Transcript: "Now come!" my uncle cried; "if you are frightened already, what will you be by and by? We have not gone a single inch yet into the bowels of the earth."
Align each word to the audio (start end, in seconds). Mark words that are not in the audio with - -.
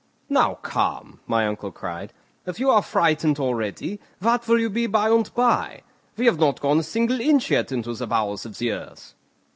"Now 0.29 0.55
come!" 0.63 1.19
my 1.27 1.45
uncle 1.45 1.71
cried; 1.71 2.11
"if 2.47 2.59
you 2.59 2.71
are 2.71 2.81
frightened 2.81 3.37
already, 3.37 3.99
what 4.17 4.47
will 4.47 4.59
you 4.59 4.67
be 4.67 4.87
by 4.87 5.09
and 5.11 5.31
by? 5.35 5.83
We 6.17 6.25
have 6.25 6.39
not 6.39 6.59
gone 6.59 6.79
a 6.79 6.83
single 6.83 7.21
inch 7.21 7.51
yet 7.51 7.71
into 7.71 7.93
the 7.93 8.07
bowels 8.07 8.43
of 8.43 8.57
the 8.57 8.71
earth." 8.71 9.13